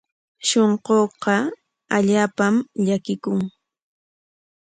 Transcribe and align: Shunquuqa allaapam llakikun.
Shunquuqa 0.47 1.35
allaapam 1.95 2.55
llakikun. 2.85 3.39